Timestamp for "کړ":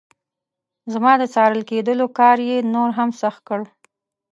3.47-3.61